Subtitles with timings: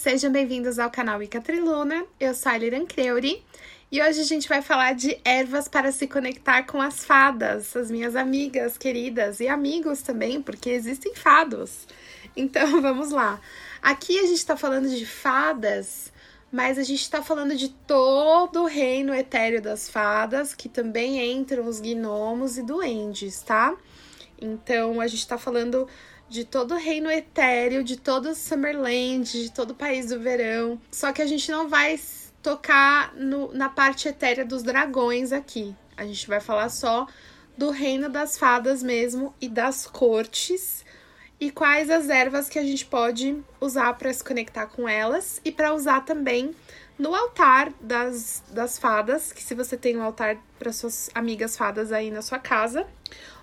[0.00, 2.06] sejam bem-vindos ao canal Ica Triluna.
[2.18, 3.44] Eu sou a Liran Creuri
[3.92, 7.90] e hoje a gente vai falar de ervas para se conectar com as fadas, as
[7.90, 11.86] minhas amigas queridas e amigos também, porque existem fados.
[12.34, 13.38] Então vamos lá.
[13.82, 16.10] Aqui a gente está falando de fadas,
[16.50, 21.66] mas a gente está falando de todo o reino etéreo das fadas, que também entram
[21.66, 23.76] os gnomos e duendes, tá?
[24.40, 25.86] Então a gente está falando
[26.30, 30.80] de todo o reino etéreo, de todo Summerland, de todo o país do verão.
[30.90, 31.98] Só que a gente não vai
[32.40, 35.74] tocar no, na parte etérea dos dragões aqui.
[35.96, 37.06] A gente vai falar só
[37.58, 40.84] do reino das fadas mesmo e das cortes
[41.40, 45.50] e quais as ervas que a gente pode usar para se conectar com elas e
[45.50, 46.54] para usar também
[46.96, 51.92] no altar das, das fadas, que se você tem um altar para suas amigas fadas
[51.92, 52.86] aí na sua casa,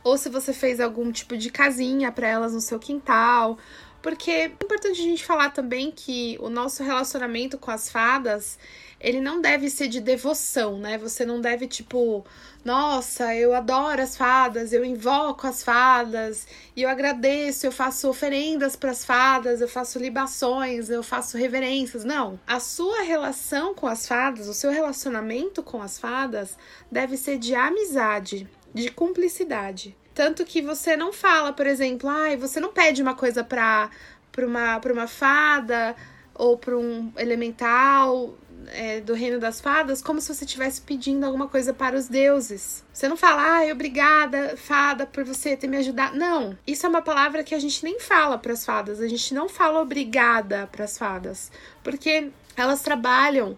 [0.03, 3.57] ou se você fez algum tipo de casinha para elas no seu quintal,
[4.01, 8.57] porque é importante a gente falar também que o nosso relacionamento com as fadas,
[8.99, 10.97] ele não deve ser de devoção, né?
[10.97, 12.25] Você não deve, tipo,
[12.63, 18.75] nossa, eu adoro as fadas, eu invoco as fadas, e eu agradeço, eu faço oferendas
[18.75, 22.03] para as fadas, eu faço libações, eu faço reverências.
[22.03, 22.39] Não.
[22.47, 26.57] A sua relação com as fadas, o seu relacionamento com as fadas
[26.91, 29.95] deve ser de amizade, de cumplicidade.
[30.13, 33.89] Tanto que você não fala, por exemplo, ai, ah, você não pede uma coisa pra,
[34.31, 35.95] pra, uma, pra uma fada
[36.33, 38.35] ou pra um elemental
[38.67, 42.83] é, do reino das fadas como se você estivesse pedindo alguma coisa para os deuses.
[42.91, 46.17] Você não fala, ai, obrigada, fada, por você ter me ajudado.
[46.17, 48.99] Não, isso é uma palavra que a gente nem fala para as fadas.
[48.99, 51.51] A gente não fala obrigada para as fadas,
[51.83, 53.57] porque elas trabalham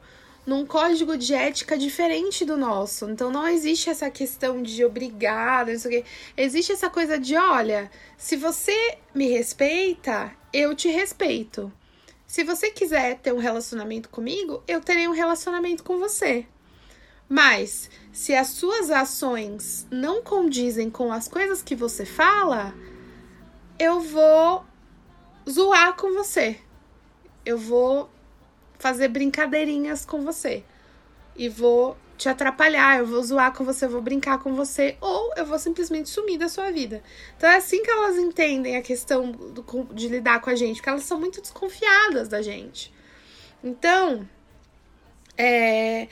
[0.50, 3.08] num código de ética diferente do nosso.
[3.08, 6.10] Então não existe essa questão de obrigada, não sei o quê.
[6.36, 11.72] Existe essa coisa de, olha, se você me respeita, eu te respeito.
[12.26, 16.48] Se você quiser ter um relacionamento comigo, eu terei um relacionamento com você.
[17.30, 22.74] Mas se as suas ações não condizem com as coisas que você fala,
[23.78, 24.66] eu vou
[25.48, 26.60] zoar com você.
[27.46, 28.10] Eu vou
[28.80, 30.64] fazer brincadeirinhas com você.
[31.36, 35.32] E vou te atrapalhar, eu vou zoar com você, eu vou brincar com você, ou
[35.38, 37.02] eu vou simplesmente sumir da sua vida.
[37.38, 39.64] Então é assim que elas entendem a questão do,
[39.94, 42.94] de lidar com a gente, porque elas são muito desconfiadas da gente.
[43.64, 44.28] Então,
[45.38, 46.08] é,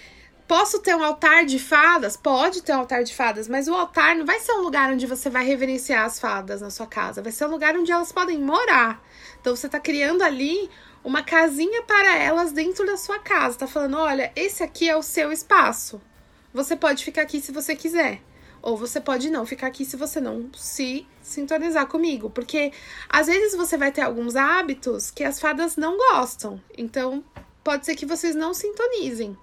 [0.48, 2.16] Posso ter um altar de fadas?
[2.16, 5.06] Pode ter um altar de fadas, mas o altar não vai ser um lugar onde
[5.06, 7.22] você vai reverenciar as fadas na sua casa.
[7.22, 9.04] Vai ser um lugar onde elas podem morar.
[9.42, 10.70] Então você está criando ali
[11.08, 13.60] uma casinha para elas dentro da sua casa.
[13.60, 16.02] Tá falando, olha, esse aqui é o seu espaço.
[16.54, 18.22] Você pode ficar aqui se você quiser.
[18.62, 22.30] Ou você pode não ficar aqui se você não se sintonizar comigo.
[22.30, 22.74] Porque
[23.08, 26.62] às vezes você vai ter alguns hábitos que as fadas não gostam.
[26.78, 27.24] Então,
[27.64, 29.38] pode ser que vocês não sintonizem.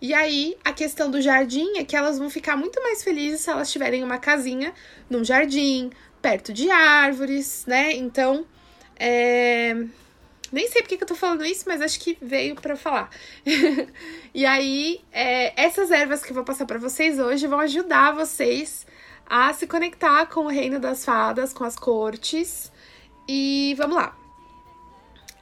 [0.00, 3.50] E aí, a questão do jardim é que elas vão ficar muito mais felizes se
[3.50, 4.72] elas tiverem uma casinha
[5.10, 5.90] num jardim,
[6.22, 7.92] perto de árvores, né?
[7.92, 8.46] Então,
[8.96, 9.84] é,
[10.54, 13.10] nem sei porque que eu tô falando isso, mas acho que veio para falar.
[14.32, 18.86] e aí, é, essas ervas que eu vou passar para vocês hoje vão ajudar vocês
[19.26, 22.70] a se conectar com o reino das fadas, com as cortes.
[23.28, 24.16] E vamos lá.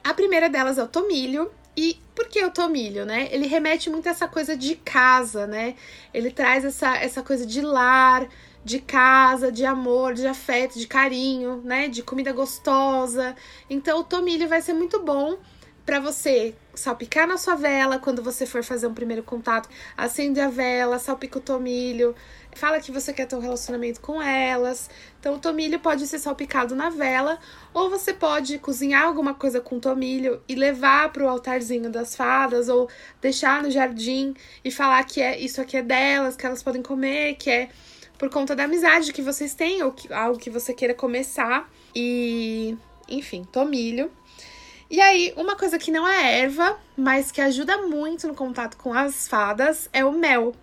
[0.03, 1.51] A primeira delas é o tomilho.
[1.75, 3.27] E por que o tomilho, né?
[3.31, 5.75] Ele remete muito a essa coisa de casa, né?
[6.13, 8.27] Ele traz essa, essa coisa de lar,
[8.63, 11.87] de casa, de amor, de afeto, de carinho, né?
[11.87, 13.35] De comida gostosa.
[13.69, 15.37] Então o tomilho vai ser muito bom
[15.85, 19.69] para você salpicar na sua vela quando você for fazer um primeiro contato.
[19.97, 22.15] Acende a vela, salpica o tomilho,
[22.55, 24.89] fala que você quer ter um relacionamento com elas.
[25.19, 27.39] Então, o tomilho pode ser salpicado na vela,
[27.73, 32.69] ou você pode cozinhar alguma coisa com tomilho e levar para o altarzinho das fadas,
[32.69, 32.89] ou
[33.21, 34.33] deixar no jardim
[34.63, 37.69] e falar que é isso aqui é delas, que elas podem comer, que é
[38.17, 41.69] por conta da amizade que vocês têm ou que, algo que você queira começar.
[41.95, 42.77] E,
[43.07, 44.11] enfim, tomilho.
[44.89, 48.93] E aí, uma coisa que não é erva, mas que ajuda muito no contato com
[48.93, 50.53] as fadas é o mel.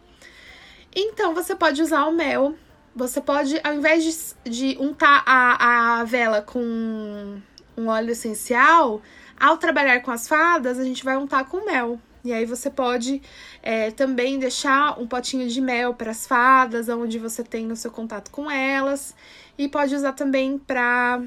[0.95, 2.55] Então, você pode usar o mel.
[2.95, 7.41] Você pode, ao invés de, de untar a, a vela com
[7.77, 9.01] um óleo essencial,
[9.39, 11.99] ao trabalhar com as fadas, a gente vai untar com mel.
[12.23, 13.23] E aí você pode
[13.63, 17.91] é, também deixar um potinho de mel para as fadas, onde você tem o seu
[17.91, 19.15] contato com elas.
[19.57, 21.23] E pode usar também para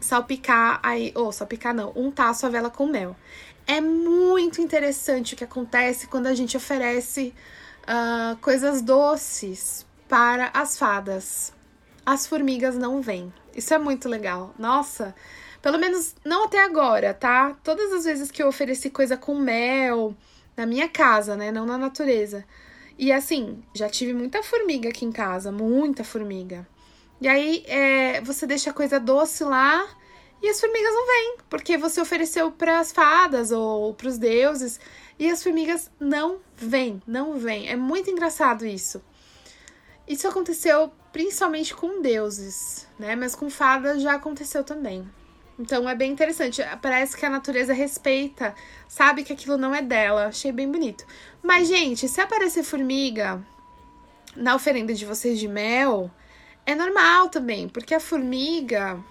[0.00, 3.14] salpicar aí, ou salpicar não, untar a sua vela com mel.
[3.66, 7.34] É muito interessante o que acontece quando a gente oferece
[7.88, 11.52] uh, coisas doces para as fadas.
[12.04, 13.32] As formigas não vêm.
[13.54, 14.54] Isso é muito legal.
[14.58, 15.14] Nossa,
[15.66, 17.56] Pelo menos não até agora, tá?
[17.64, 20.14] Todas as vezes que eu ofereci coisa com mel
[20.56, 21.50] na minha casa, né?
[21.50, 22.44] Não na natureza.
[22.96, 26.64] E assim, já tive muita formiga aqui em casa, muita formiga.
[27.20, 29.84] E aí é, você deixa a coisa doce lá
[30.42, 34.78] e as formigas não vêm, porque você ofereceu para as fadas ou para os deuses
[35.18, 37.68] e as formigas não vêm, não vêm.
[37.68, 39.02] É muito engraçado isso.
[40.06, 43.16] Isso aconteceu principalmente com deuses, né?
[43.16, 45.08] Mas com fadas já aconteceu também.
[45.58, 46.62] Então é bem interessante.
[46.82, 48.54] Parece que a natureza respeita,
[48.86, 50.26] sabe que aquilo não é dela.
[50.26, 51.06] Achei bem bonito.
[51.42, 53.42] Mas, gente, se aparecer formiga
[54.36, 56.10] na oferenda de vocês de mel,
[56.66, 59.02] é normal também, porque a formiga,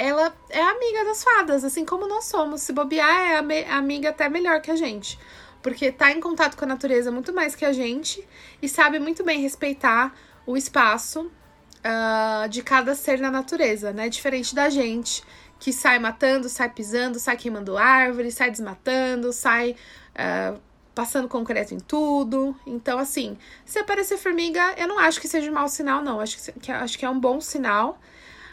[0.00, 2.62] ela é amiga das fadas, assim como nós somos.
[2.62, 5.18] Se bobear, é amiga até melhor que a gente.
[5.62, 8.26] Porque tá em contato com a natureza muito mais que a gente
[8.62, 10.16] e sabe muito bem respeitar
[10.46, 11.30] o espaço
[11.84, 14.08] uh, de cada ser na natureza, né?
[14.08, 15.22] Diferente da gente
[15.58, 19.76] que sai matando, sai pisando, sai queimando árvore, sai desmatando, sai
[20.14, 20.58] uh,
[20.94, 22.56] passando concreto em tudo.
[22.66, 23.36] Então, assim,
[23.66, 26.20] se aparecer formiga, eu não acho que seja um mau sinal, não.
[26.20, 28.00] Acho que, acho que é um bom sinal,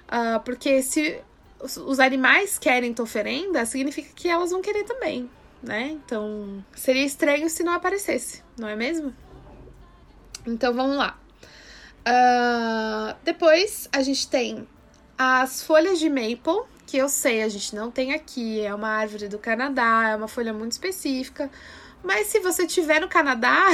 [0.10, 1.24] uh, porque se
[1.60, 5.30] os, animais querem tua oferenda, significa que elas vão querer também,
[5.62, 5.90] né?
[5.92, 9.14] Então, seria estranho se não aparecesse, não é mesmo?
[10.46, 11.20] Então, vamos lá.
[12.08, 14.68] Uh, depois, a gente tem
[15.18, 19.28] as folhas de maple, que eu sei, a gente não tem aqui, é uma árvore
[19.28, 21.50] do Canadá, é uma folha muito específica.
[22.04, 23.66] Mas se você estiver no Canadá,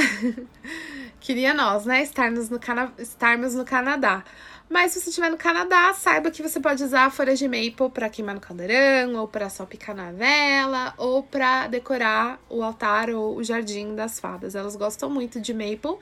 [1.24, 2.02] queria nós, né?
[2.02, 4.22] Estarmos no, Cana estarmos no Canadá.
[4.68, 7.88] Mas se você estiver no Canadá, saiba que você pode usar a folha de maple
[7.92, 13.36] para queimar no caldeirão, ou para salpicar na vela, ou para decorar o altar ou
[13.36, 14.54] o jardim das fadas.
[14.54, 15.96] Elas gostam muito de maple.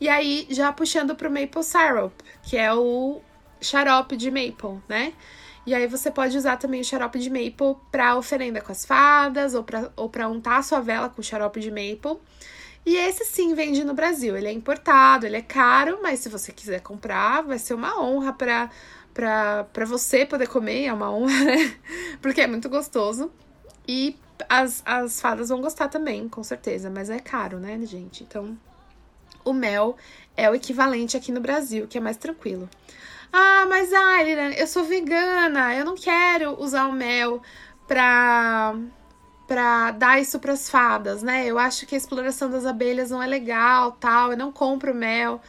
[0.00, 3.20] E aí, já puxando pro maple syrup, que é o
[3.60, 5.12] xarope de maple, né?
[5.66, 9.54] E aí você pode usar também o xarope de maple para oferenda com as fadas
[9.54, 12.18] ou para ou untar a sua vela com xarope de maple.
[12.88, 14.34] E esse sim vende no Brasil.
[14.34, 18.32] Ele é importado, ele é caro, mas se você quiser comprar, vai ser uma honra
[18.32, 18.70] para
[19.12, 21.76] para você poder comer, é uma honra, né?
[22.22, 23.30] Porque é muito gostoso.
[23.86, 24.16] E
[24.48, 28.22] as, as fadas vão gostar também, com certeza, mas é caro, né, gente?
[28.22, 28.56] Então,
[29.44, 29.94] o mel
[30.34, 32.70] é o equivalente aqui no Brasil, que é mais tranquilo.
[33.30, 37.42] Ah, mas Ailina, eu sou vegana, eu não quero usar o mel
[37.86, 38.74] pra,
[39.48, 41.46] pra dar isso pras fadas, né?
[41.46, 45.40] Eu acho que a exploração das abelhas não é legal, tal, eu não compro mel.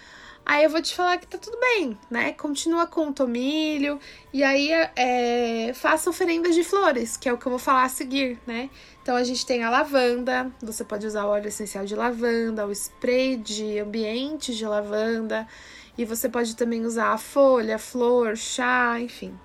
[0.45, 2.31] Aí eu vou te falar que tá tudo bem, né?
[2.31, 3.99] Continua com o tomilho
[4.33, 7.89] e aí é, faça oferendas de flores, que é o que eu vou falar a
[7.89, 8.69] seguir, né?
[9.03, 12.71] Então a gente tem a lavanda, você pode usar o óleo essencial de lavanda, o
[12.71, 15.47] spray de ambiente de lavanda.
[15.97, 19.37] E você pode também usar a folha, flor, chá, enfim.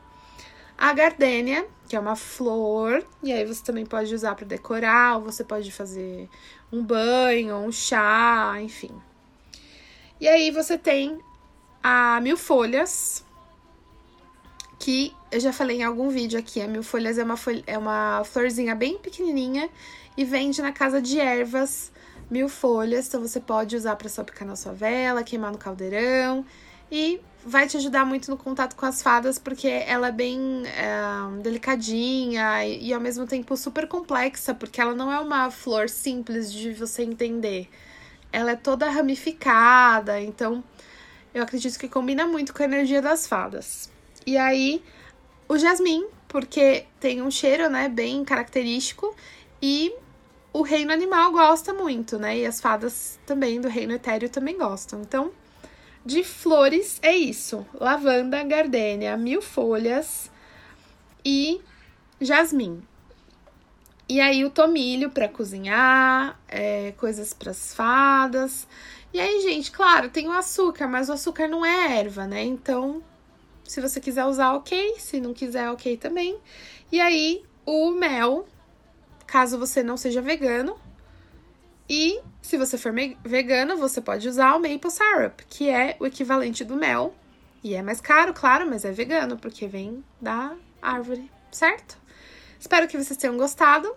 [0.76, 5.24] A gardênia, que é uma flor, e aí você também pode usar para decorar, ou
[5.24, 6.28] você pode fazer
[6.72, 8.90] um banho, um chá, enfim.
[10.20, 11.18] E aí você tem
[11.82, 13.24] a mil folhas,
[14.78, 16.60] que eu já falei em algum vídeo aqui.
[16.60, 19.70] A mil folhas é uma, folha, é uma florzinha bem pequenininha
[20.16, 21.92] e vende na casa de ervas
[22.30, 26.44] mil folhas, então você pode usar para salpicar na sua vela, queimar no caldeirão
[26.90, 31.42] e vai te ajudar muito no contato com as fadas, porque ela é bem é,
[31.42, 36.52] delicadinha e, e, ao mesmo tempo super complexa, porque ela não é uma flor simples
[36.52, 37.68] de você entender.
[38.32, 40.64] Ela é toda ramificada, então
[41.34, 43.90] eu acredito que combina muito com a energia das fadas.
[44.26, 44.82] E aí,
[45.48, 49.14] o jasmim, porque tem um cheiro, né, bem característico
[49.60, 49.94] e
[50.52, 52.38] o reino animal gosta muito, né?
[52.38, 55.02] E as fadas também do reino etéreo também gostam.
[55.02, 55.32] Então,
[56.04, 60.30] de flores é isso: lavanda, gardênia, mil folhas
[61.24, 61.60] e
[62.20, 62.82] jasmim.
[64.08, 68.68] E aí o tomilho para cozinhar, é, coisas para as fadas.
[69.12, 72.44] E aí, gente, claro, tem o açúcar, mas o açúcar não é erva, né?
[72.44, 73.02] Então,
[73.64, 74.96] se você quiser usar, ok.
[74.98, 76.38] Se não quiser, ok também.
[76.92, 78.46] E aí, o mel,
[79.26, 80.76] caso você não seja vegano.
[81.88, 82.92] E se você for
[83.24, 87.14] vegano, você pode usar o maple syrup, que é o equivalente do mel.
[87.62, 91.96] E é mais caro, claro, mas é vegano, porque vem da árvore, certo?
[92.60, 93.90] Espero que vocês tenham gostado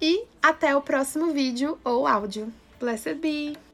[0.00, 2.50] e até o próximo vídeo ou áudio.
[2.80, 3.65] Blessed be!